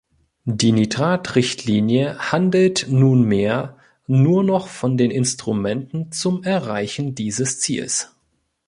[0.45, 3.77] Die Nitrat-Richtlinie handelt nunmehr
[4.07, 8.09] nur noch von den Instrumenten zum Erreichen dieses Ziels.